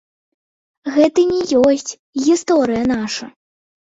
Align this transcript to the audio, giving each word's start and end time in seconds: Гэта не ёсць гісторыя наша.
Гэта 0.95 1.25
не 1.33 1.41
ёсць 1.67 1.91
гісторыя 2.27 2.83
наша. 2.97 3.25